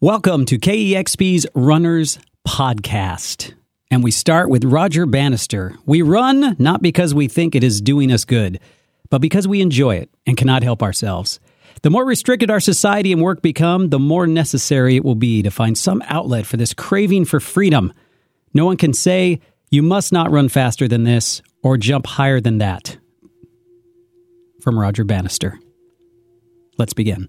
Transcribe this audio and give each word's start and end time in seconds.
Welcome 0.00 0.44
to 0.44 0.60
KEXP's 0.60 1.44
Runners 1.56 2.20
Podcast. 2.46 3.52
And 3.90 4.04
we 4.04 4.12
start 4.12 4.48
with 4.48 4.64
Roger 4.64 5.06
Bannister. 5.06 5.74
We 5.86 6.02
run 6.02 6.54
not 6.56 6.82
because 6.82 7.16
we 7.16 7.26
think 7.26 7.56
it 7.56 7.64
is 7.64 7.80
doing 7.80 8.12
us 8.12 8.24
good, 8.24 8.60
but 9.10 9.20
because 9.20 9.48
we 9.48 9.60
enjoy 9.60 9.96
it 9.96 10.08
and 10.24 10.36
cannot 10.36 10.62
help 10.62 10.84
ourselves. 10.84 11.40
The 11.82 11.90
more 11.90 12.04
restricted 12.04 12.48
our 12.48 12.60
society 12.60 13.10
and 13.10 13.20
work 13.20 13.42
become, 13.42 13.88
the 13.88 13.98
more 13.98 14.28
necessary 14.28 14.94
it 14.94 15.04
will 15.04 15.16
be 15.16 15.42
to 15.42 15.50
find 15.50 15.76
some 15.76 16.00
outlet 16.06 16.46
for 16.46 16.56
this 16.56 16.74
craving 16.74 17.24
for 17.24 17.40
freedom. 17.40 17.92
No 18.54 18.66
one 18.66 18.76
can 18.76 18.92
say, 18.92 19.40
you 19.68 19.82
must 19.82 20.12
not 20.12 20.30
run 20.30 20.48
faster 20.48 20.86
than 20.86 21.02
this 21.02 21.42
or 21.64 21.76
jump 21.76 22.06
higher 22.06 22.40
than 22.40 22.58
that. 22.58 22.96
From 24.62 24.78
Roger 24.78 25.02
Bannister. 25.02 25.58
Let's 26.78 26.94
begin. 26.94 27.28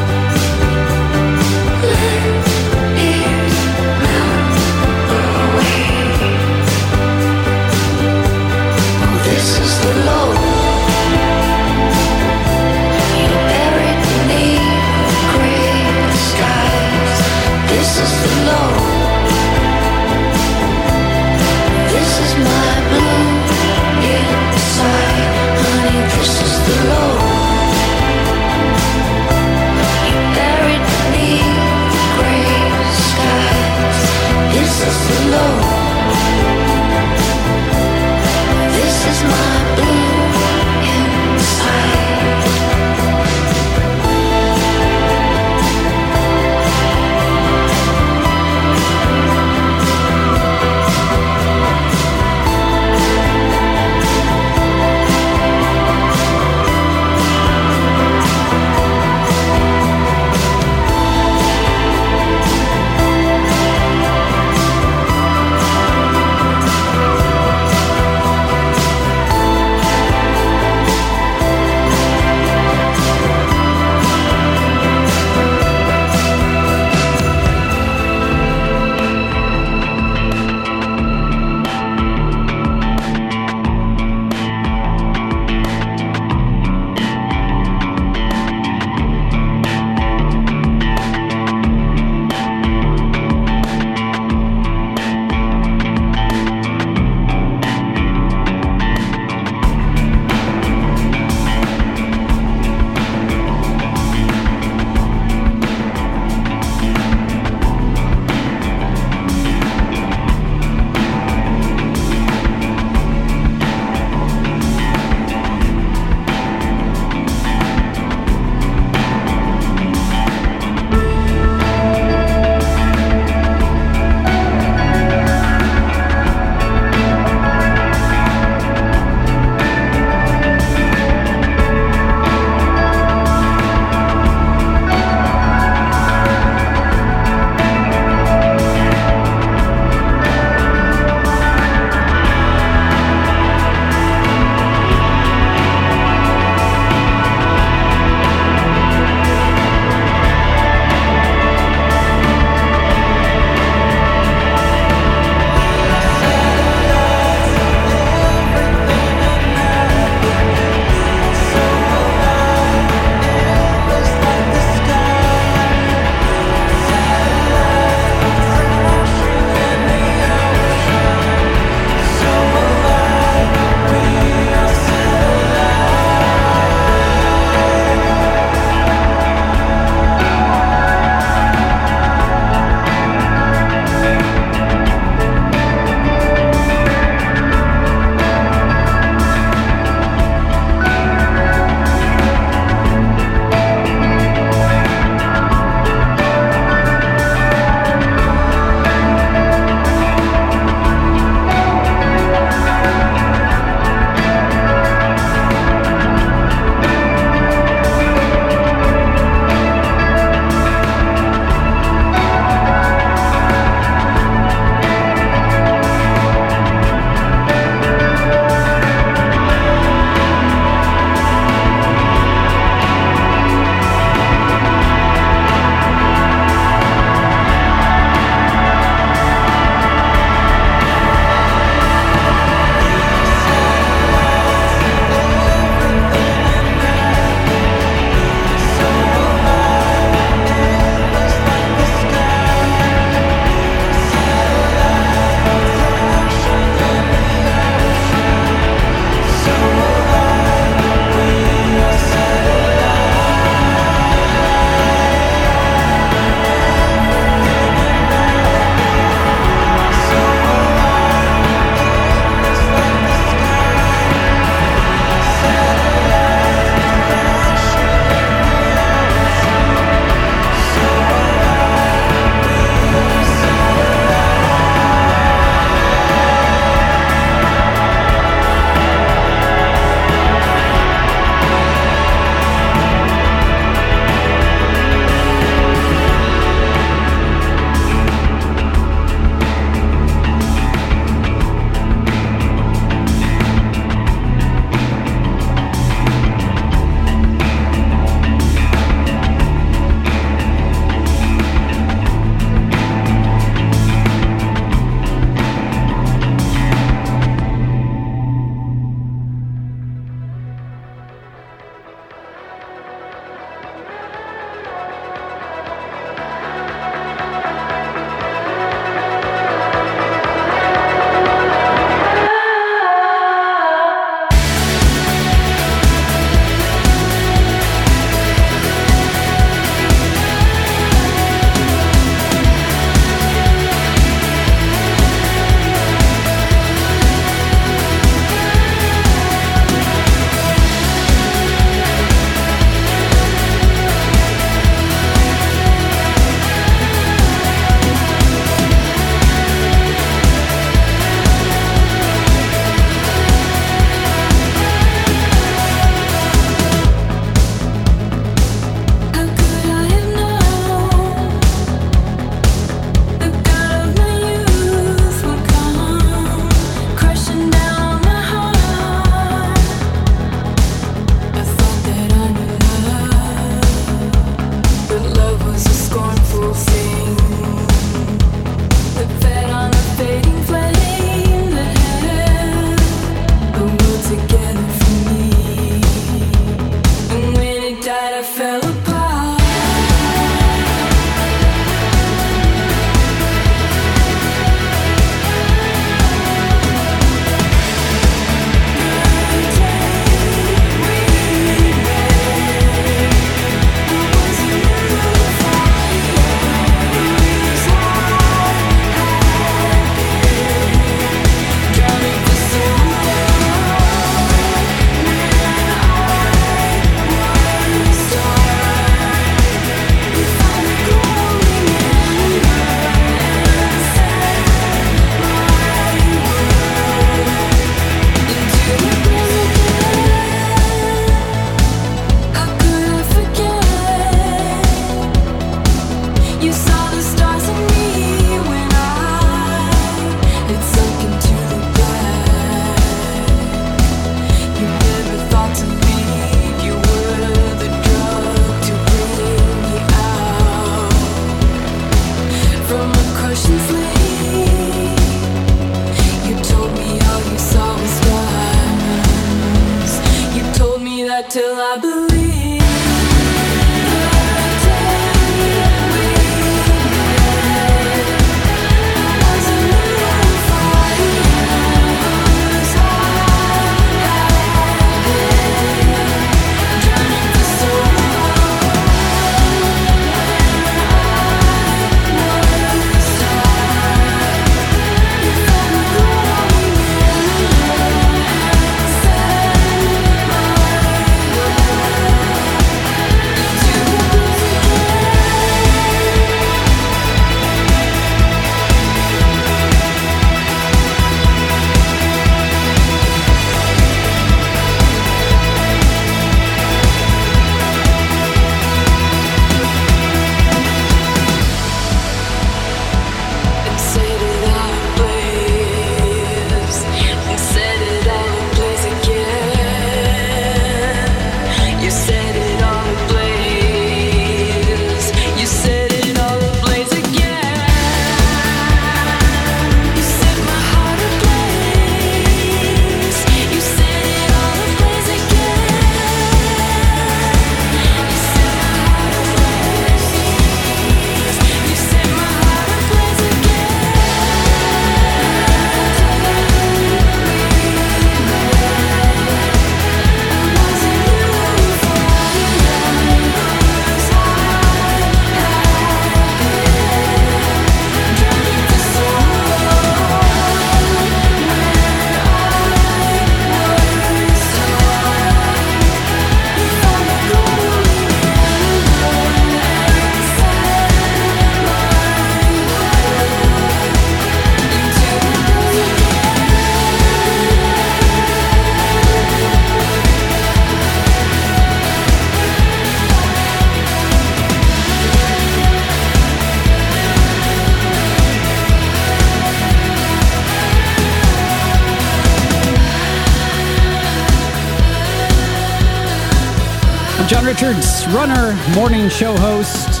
Runner, 598.16 598.58
morning 598.74 599.10
show 599.10 599.36
host, 599.36 600.00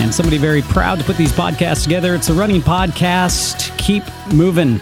and 0.00 0.14
somebody 0.14 0.38
very 0.38 0.62
proud 0.62 0.96
to 0.96 1.04
put 1.04 1.16
these 1.16 1.32
podcasts 1.32 1.82
together. 1.82 2.14
It's 2.14 2.28
a 2.28 2.34
running 2.34 2.60
podcast. 2.60 3.76
Keep 3.78 4.04
moving. 4.32 4.78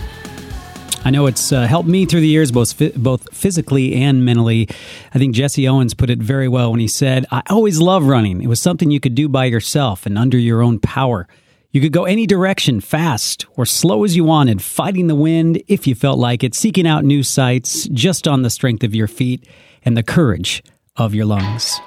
I 1.07 1.11
know 1.11 1.25
it's 1.25 1.53
uh, 1.53 1.67
helped 1.67 1.89
me 1.89 2.05
through 2.05 2.21
the 2.21 2.29
years, 2.29 2.53
both 2.53 2.77
both 2.97 3.35
physically 3.35 3.95
and 3.95 4.27
mentally. 4.27 4.69
I 5.15 5.19
think 5.19 5.35
Jesse 5.35 5.67
Owens 5.67 5.95
put 5.95 6.11
it 6.11 6.19
very 6.19 6.49
well 6.49 6.71
when 6.71 6.81
he 6.81 6.89
said, 6.89 7.25
"I 7.31 7.43
always 7.49 7.81
love 7.81 8.05
running. 8.05 8.43
It 8.43 8.49
was 8.49 8.61
something 8.61 8.91
you 8.91 9.01
could 9.01 9.15
do 9.15 9.27
by 9.27 9.47
yourself 9.47 10.05
and 10.05 10.19
under 10.19 10.37
your 10.37 10.61
own 10.61 10.79
power." 10.81 11.27
You 11.71 11.81
could 11.81 11.93
go 11.93 12.05
any 12.05 12.27
direction, 12.27 12.81
fast 12.81 13.47
or 13.57 13.65
slow 13.65 14.05
as 14.05 14.17
you 14.17 14.25
wanted, 14.25 14.61
fighting 14.61 15.07
the 15.07 15.15
wind 15.15 15.63
if 15.67 15.87
you 15.87 15.95
felt 15.95 16.19
like 16.19 16.45
it, 16.45 16.55
seeking 16.55 16.87
out 16.87 17.05
new 17.07 17.23
sights 17.23 17.89
just 17.89 18.29
on 18.29 18.43
the 18.43 18.51
strength 18.51 18.85
of 18.85 18.95
your 18.95 19.09
feet 19.09 19.47
and 19.83 19.97
the 19.97 20.03
courage 20.03 20.63
of 20.99 21.15
your 21.15 21.27
lungs. 21.27 21.81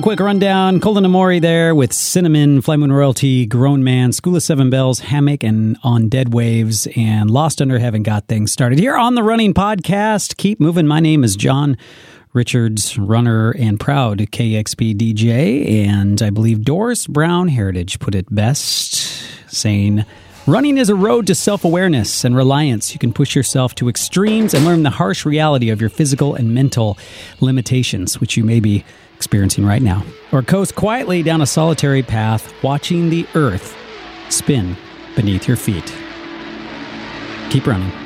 Real 0.00 0.16
quick 0.16 0.20
rundown. 0.20 0.80
Cullen 0.80 1.04
Omori 1.04 1.42
there 1.42 1.74
with 1.74 1.92
Cinnamon, 1.92 2.62
Fly 2.62 2.76
Moon 2.76 2.90
Royalty, 2.90 3.44
Grown 3.44 3.84
Man, 3.84 4.12
School 4.12 4.34
of 4.34 4.42
Seven 4.42 4.70
Bells, 4.70 5.00
Hammock, 5.00 5.44
and 5.44 5.76
On 5.82 6.08
Dead 6.08 6.32
Waves, 6.32 6.88
and 6.96 7.30
Lost 7.30 7.60
Under 7.60 7.78
Heaven 7.78 8.02
got 8.02 8.26
things 8.26 8.50
started 8.50 8.78
here 8.78 8.96
on 8.96 9.14
the 9.14 9.22
Running 9.22 9.52
Podcast. 9.52 10.38
Keep 10.38 10.58
moving. 10.58 10.86
My 10.86 11.00
name 11.00 11.22
is 11.22 11.36
John 11.36 11.76
Richards, 12.32 12.96
runner 12.96 13.50
and 13.50 13.78
proud 13.78 14.20
KEXP 14.20 14.96
DJ, 14.96 15.84
and 15.84 16.22
I 16.22 16.30
believe 16.30 16.64
Doris 16.64 17.06
Brown 17.06 17.48
Heritage 17.48 17.98
put 17.98 18.14
it 18.14 18.34
best, 18.34 18.94
saying, 19.48 20.06
Running 20.46 20.78
is 20.78 20.88
a 20.88 20.94
road 20.94 21.26
to 21.26 21.34
self 21.34 21.62
awareness 21.62 22.24
and 22.24 22.34
reliance. 22.34 22.94
You 22.94 22.98
can 22.98 23.12
push 23.12 23.36
yourself 23.36 23.74
to 23.74 23.90
extremes 23.90 24.54
and 24.54 24.64
learn 24.64 24.82
the 24.82 24.88
harsh 24.88 25.26
reality 25.26 25.68
of 25.68 25.78
your 25.78 25.90
physical 25.90 26.34
and 26.34 26.54
mental 26.54 26.96
limitations, 27.42 28.18
which 28.18 28.38
you 28.38 28.44
may 28.44 28.60
be 28.60 28.82
experiencing 29.20 29.66
right 29.66 29.82
now. 29.82 30.02
Or 30.32 30.42
coast 30.42 30.74
quietly 30.74 31.22
down 31.22 31.42
a 31.42 31.46
solitary 31.46 32.02
path, 32.02 32.54
watching 32.62 33.10
the 33.10 33.26
earth 33.34 33.76
spin 34.30 34.78
beneath 35.14 35.46
your 35.46 35.58
feet. 35.58 35.94
Keep 37.50 37.66
running. 37.66 37.99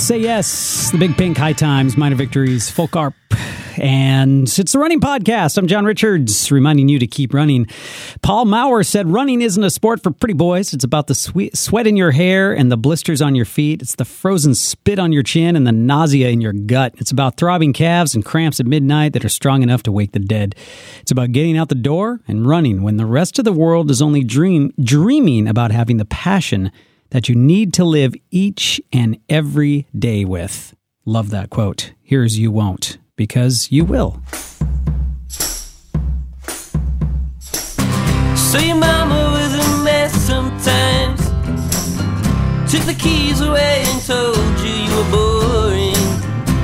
With 0.00 0.06
Say 0.06 0.18
Yes, 0.20 0.90
the 0.92 0.96
Big 0.96 1.14
Pink 1.18 1.36
High 1.36 1.52
Times, 1.52 1.94
Minor 1.94 2.16
Victories, 2.16 2.70
Folk 2.70 2.96
Arp. 2.96 3.12
And 3.76 4.48
it's 4.48 4.72
the 4.72 4.78
Running 4.78 4.98
Podcast. 4.98 5.58
I'm 5.58 5.66
John 5.66 5.84
Richards, 5.84 6.50
reminding 6.50 6.88
you 6.88 6.98
to 6.98 7.06
keep 7.06 7.34
running. 7.34 7.66
Paul 8.22 8.46
Maurer 8.46 8.82
said, 8.82 9.08
Running 9.08 9.42
isn't 9.42 9.62
a 9.62 9.68
sport 9.68 10.02
for 10.02 10.10
pretty 10.10 10.32
boys. 10.32 10.72
It's 10.72 10.84
about 10.84 11.06
the 11.06 11.14
sweet, 11.14 11.54
sweat 11.54 11.86
in 11.86 11.98
your 11.98 12.12
hair 12.12 12.54
and 12.54 12.72
the 12.72 12.78
blisters 12.78 13.20
on 13.20 13.34
your 13.34 13.44
feet. 13.44 13.82
It's 13.82 13.96
the 13.96 14.06
frozen 14.06 14.54
spit 14.54 14.98
on 14.98 15.12
your 15.12 15.22
chin 15.22 15.54
and 15.54 15.66
the 15.66 15.72
nausea 15.72 16.30
in 16.30 16.40
your 16.40 16.54
gut. 16.54 16.94
It's 16.96 17.10
about 17.10 17.36
throbbing 17.36 17.74
calves 17.74 18.14
and 18.14 18.24
cramps 18.24 18.58
at 18.58 18.64
midnight 18.64 19.12
that 19.12 19.24
are 19.26 19.28
strong 19.28 19.62
enough 19.62 19.82
to 19.82 19.92
wake 19.92 20.12
the 20.12 20.18
dead. 20.18 20.54
It's 21.02 21.10
about 21.10 21.32
getting 21.32 21.58
out 21.58 21.68
the 21.68 21.74
door 21.74 22.20
and 22.26 22.46
running 22.46 22.82
when 22.82 22.96
the 22.96 23.06
rest 23.06 23.38
of 23.38 23.44
the 23.44 23.52
world 23.52 23.90
is 23.90 24.00
only 24.00 24.24
dream, 24.24 24.72
dreaming 24.82 25.46
about 25.46 25.72
having 25.72 25.98
the 25.98 26.06
passion 26.06 26.72
that 27.10 27.28
you 27.28 27.34
need 27.34 27.72
to 27.74 27.84
live 27.84 28.14
each 28.30 28.80
and 28.92 29.18
every 29.28 29.86
day 29.96 30.24
with. 30.24 30.74
Love 31.04 31.30
that 31.30 31.50
quote. 31.50 31.92
Here's 32.02 32.38
You 32.38 32.50
Won't, 32.50 32.98
because 33.16 33.68
you 33.70 33.84
will. 33.84 34.20
So 38.50 38.58
your 38.58 38.76
mama 38.76 39.30
was 39.32 39.54
a 39.54 39.84
mess 39.84 40.12
sometimes. 40.12 41.20
Took 42.70 42.82
the 42.82 42.94
keys 42.98 43.40
away 43.40 43.84
and 43.86 44.02
told 44.02 44.36
you 44.60 44.70
you 44.70 44.96
were 44.96 45.10
boring. 45.10 45.94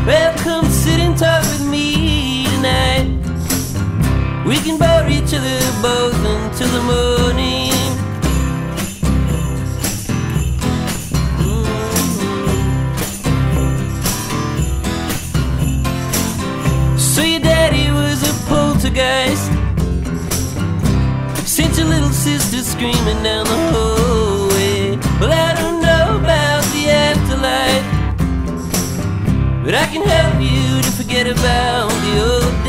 Well, 0.07 0.37
come 0.39 0.67
sit 0.67 1.01
and 1.01 1.17
talk 1.17 1.43
with 1.43 1.69
me 1.69 2.47
tonight. 2.47 3.09
We 4.47 4.57
can 4.59 4.79
bore 4.79 5.09
each 5.09 5.35
other 5.35 5.59
both 5.83 6.15
until 6.25 6.69
the 6.69 6.83
morning. 6.83 7.76
Poltergeist. 18.87 19.51
Sent 21.47 21.77
your 21.79 21.87
little 21.87 22.11
sister 22.11 22.59
screaming 22.59 23.23
down 23.23 23.45
the 23.45 23.57
hallway. 23.73 24.97
Well, 25.21 25.33
I 25.33 25.55
don't 25.55 25.81
know 25.81 26.19
about 26.23 26.63
the 26.73 26.91
afterlife, 26.91 27.87
but 29.65 29.75
I 29.75 29.87
can 29.87 30.07
help 30.07 30.41
you 30.41 30.83
to 30.83 30.91
forget 30.93 31.27
about 31.27 31.91
the 31.91 32.21
old 32.23 32.66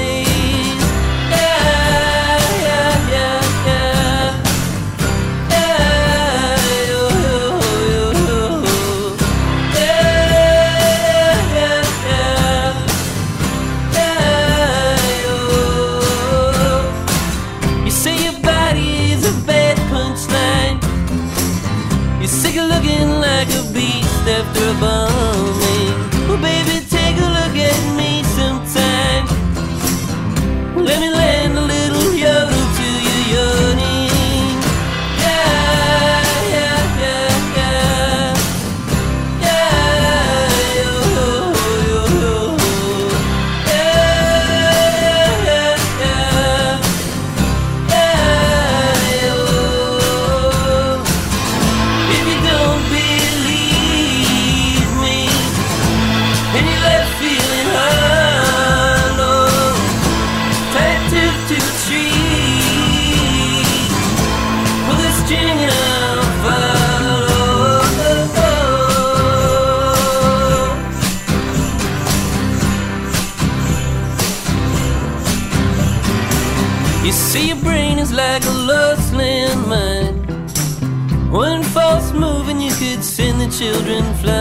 the 83.97 84.03
children 84.03 84.36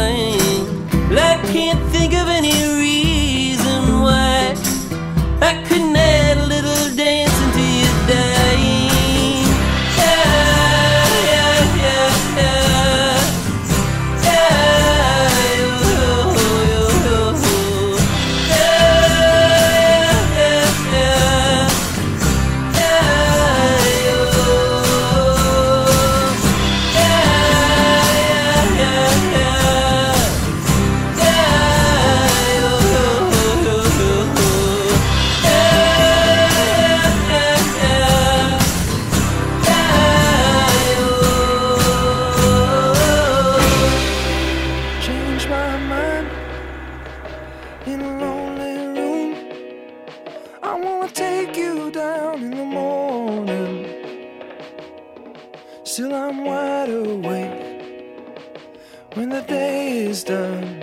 when 59.17 59.31
the 59.31 59.41
day 59.41 60.05
is 60.05 60.23
done. 60.23 60.83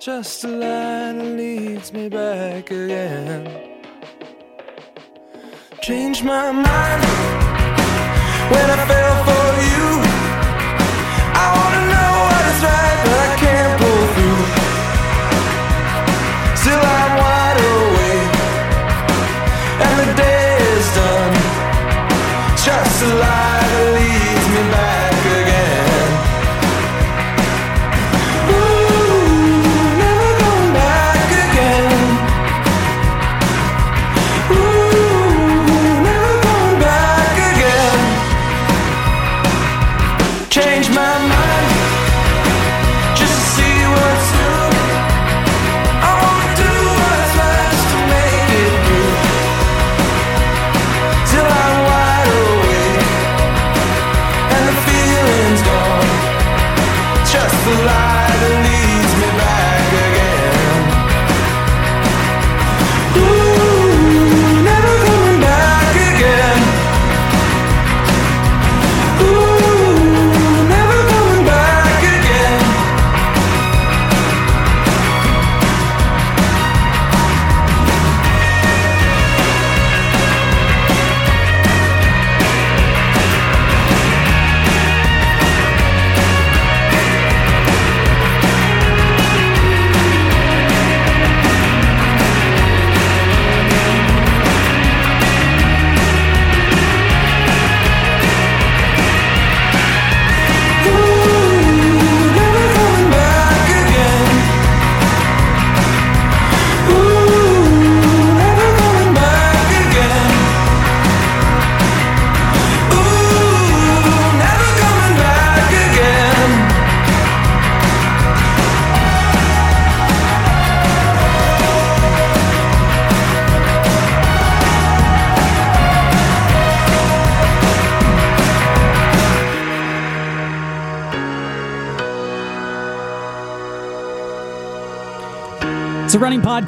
Just 0.00 0.44
a 0.44 0.48
line 0.48 1.18
that 1.18 1.36
leads 1.36 1.92
me 1.92 2.08
back 2.08 2.70
again. 2.70 3.44
Change 5.82 6.22
my 6.22 6.50
mind 6.50 7.02
when 8.52 8.70
I 8.70 8.86
fell 8.88 9.24
for 9.24 9.37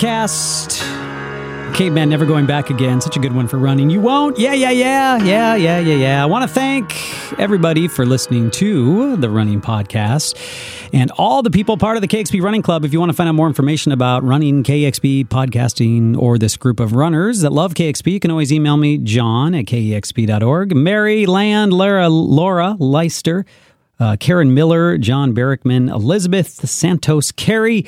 Podcast. 0.01 0.80
Caveman 1.74 2.09
Never 2.09 2.24
Going 2.24 2.46
Back 2.46 2.70
Again. 2.70 3.03
Such 3.03 3.18
a 3.18 3.20
good 3.20 3.34
one 3.34 3.46
for 3.46 3.59
running. 3.59 3.90
You 3.90 4.01
won't? 4.01 4.38
Yeah, 4.38 4.55
yeah, 4.55 4.70
yeah, 4.70 5.22
yeah, 5.22 5.55
yeah, 5.57 5.78
yeah, 5.78 5.94
yeah. 5.94 6.22
I 6.22 6.26
want 6.26 6.48
to 6.48 6.48
thank 6.48 7.38
everybody 7.38 7.86
for 7.86 8.07
listening 8.07 8.51
to 8.53 9.16
the 9.16 9.28
Running 9.28 9.61
Podcast 9.61 10.38
and 10.94 11.11
all 11.18 11.42
the 11.42 11.51
people 11.51 11.76
part 11.76 11.98
of 11.98 12.01
the 12.01 12.09
KEXP 12.09 12.40
Running 12.40 12.62
Club. 12.62 12.86
If 12.86 12.94
you 12.94 12.98
want 12.98 13.11
to 13.11 13.16
find 13.16 13.28
out 13.28 13.34
more 13.34 13.46
information 13.46 13.92
about 13.92 14.24
running, 14.24 14.62
KEXP, 14.62 15.26
podcasting, 15.28 16.16
or 16.16 16.38
this 16.38 16.57
group 16.57 16.80
of 16.80 16.94
runners 16.94 17.40
that 17.40 17.53
love 17.53 17.74
KEXP, 17.74 18.11
you 18.11 18.20
can 18.20 18.30
always 18.30 18.51
email 18.51 18.78
me, 18.78 18.96
john 18.96 19.55
at 19.55 19.66
kexp.org. 19.66 20.74
Mary 20.74 21.26
Land, 21.26 21.74
Lara, 21.74 22.09
Laura 22.09 22.74
Leister, 22.78 23.44
uh, 23.98 24.16
Karen 24.18 24.55
Miller, 24.55 24.96
John 24.96 25.34
Barrickman, 25.34 25.90
Elizabeth 25.90 26.48
Santos, 26.48 27.32
Carrie, 27.32 27.86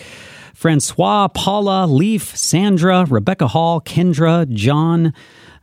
Francois, 0.62 1.26
Paula, 1.26 1.88
Leaf, 1.88 2.36
Sandra, 2.36 3.04
Rebecca 3.10 3.48
Hall, 3.48 3.80
Kendra, 3.80 4.48
John, 4.48 5.12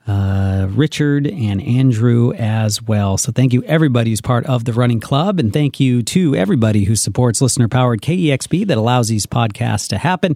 uh, 0.06 0.68
Richard, 0.72 1.26
and 1.26 1.62
Andrew 1.62 2.34
as 2.34 2.82
well. 2.82 3.18
So 3.18 3.32
thank 3.32 3.54
you 3.54 3.64
everybody 3.64 4.10
who's 4.10 4.20
part 4.20 4.46
of 4.46 4.66
the 4.66 4.74
running 4.74 5.00
club, 5.00 5.40
and 5.40 5.54
thank 5.54 5.80
you 5.80 6.04
to 6.04 6.36
everybody 6.36 6.84
who 6.84 6.98
supports 6.98 7.42
listener 7.42 7.70
powered 7.70 8.02
KEXP 8.02 8.68
that 8.68 8.78
allows 8.78 9.08
these 9.08 9.26
podcasts 9.26 9.88
to 9.88 9.98
happen. 9.98 10.36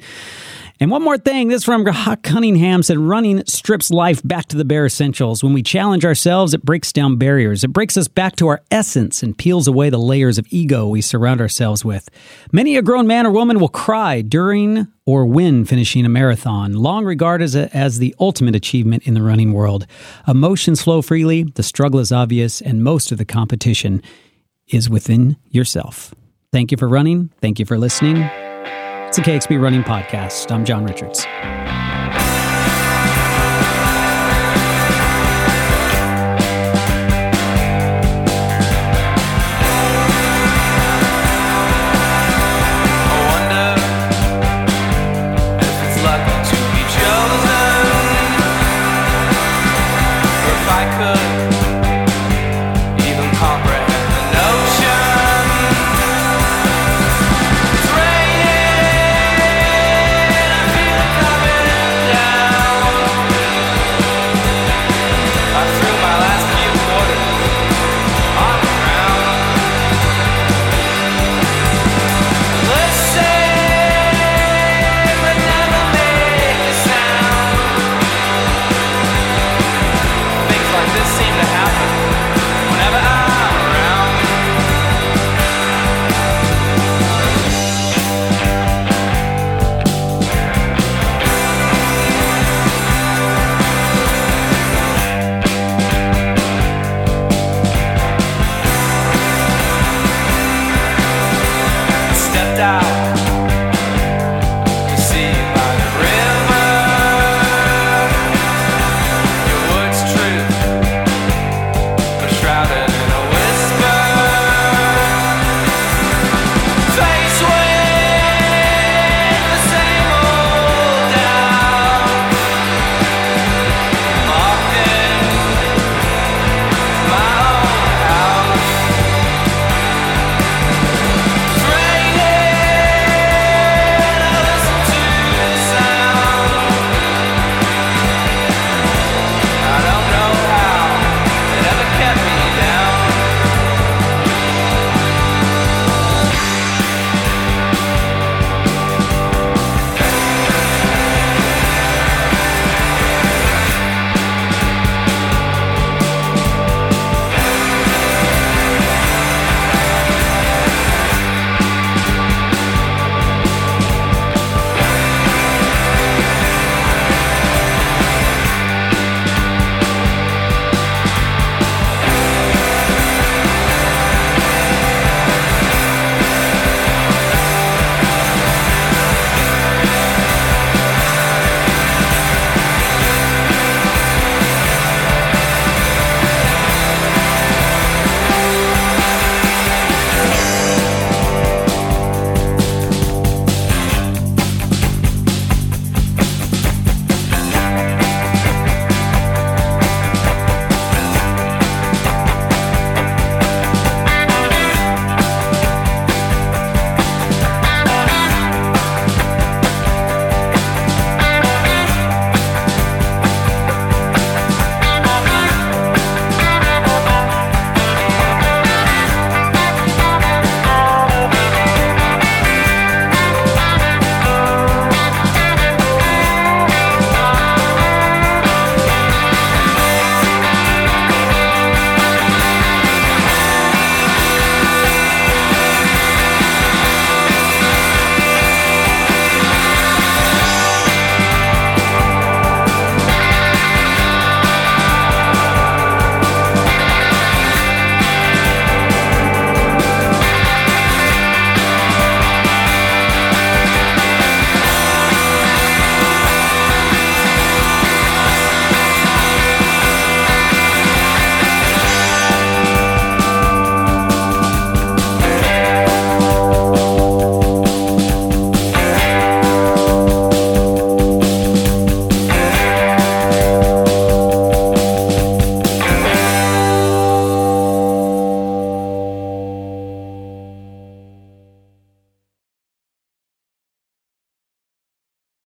And 0.84 0.92
one 0.92 1.02
more 1.02 1.18
thing, 1.18 1.48
this 1.48 1.64
from 1.64 1.86
Cunningham 1.86 2.84
said 2.84 2.98
running 2.98 3.46
strips 3.46 3.90
life 3.90 4.22
back 4.22 4.48
to 4.48 4.58
the 4.58 4.66
bare 4.66 4.86
essentials. 4.86 5.42
When 5.42 5.54
we 5.54 5.64
challenge 5.64 6.04
ourselves, 6.04 6.54
it 6.54 6.66
breaks 6.66 6.92
down 6.92 7.16
barriers. 7.16 7.64
It 7.64 7.70
breaks 7.70 7.96
us 7.96 8.10
back 8.10 8.36
to 8.36 8.50
our 8.50 8.62
essence 8.70 9.24
and 9.24 9.38
peels 9.38 9.66
away 9.66 9.90
the 9.90 9.98
layers 9.98 10.38
of 10.38 10.46
ego 10.50 10.86
we 10.90 11.00
surround 11.00 11.40
ourselves 11.40 11.86
with. 11.86 12.10
Many 12.52 12.76
a 12.76 12.82
grown 12.82 13.08
man 13.08 13.26
or 13.26 13.32
woman 13.32 13.62
will 13.62 13.70
cry 13.70 14.20
during 14.22 14.88
or 15.06 15.26
when 15.26 15.64
finishing 15.64 16.06
a 16.06 16.10
marathon, 16.10 16.74
long 16.74 17.06
regarded 17.06 17.46
as, 17.46 17.56
a, 17.56 17.74
as 17.74 18.00
the 18.00 18.14
ultimate 18.20 18.54
achievement 18.54 19.08
in 19.08 19.14
the 19.14 19.24
running 19.24 19.54
world. 19.54 19.88
Emotions 20.28 20.82
flow 20.82 21.02
freely, 21.02 21.44
the 21.44 21.64
struggle 21.64 22.02
is 22.02 22.12
obvious, 22.12 22.60
and 22.60 22.84
most 22.84 23.10
of 23.14 23.18
the 23.18 23.24
competition 23.24 24.02
is 24.68 24.90
within 24.90 25.38
yourself. 25.50 26.14
Thank 26.52 26.72
you 26.72 26.78
for 26.78 26.90
running. 26.90 27.32
Thank 27.40 27.58
you 27.58 27.66
for 27.66 27.78
listening. 27.78 28.30
It's 29.16 29.20
the 29.20 29.32
KEXP 29.32 29.62
Running 29.62 29.84
Podcast. 29.84 30.52
I'm 30.52 30.66
John 30.66 30.86
Richards. 30.86 31.24